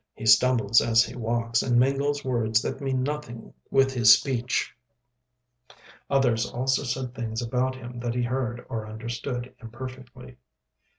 He 0.15 0.25
stumbles 0.25 0.81
as 0.81 1.03
he 1.03 1.15
walks 1.15 1.61
and 1.61 1.77
mingles 1.79 2.25
words 2.25 2.59
that 2.63 2.81
mean 2.81 3.03
nothing 3.03 3.53
with 3.69 3.93
his 3.93 4.11
speech." 4.11 4.75
Others 6.09 6.49
also 6.49 6.81
said 6.81 7.13
things 7.13 7.39
about 7.39 7.75
him 7.75 7.99
that 7.99 8.15
he 8.15 8.23
heard 8.23 8.65
or 8.67 8.89
understood 8.89 9.53
imperfectly. 9.61 10.37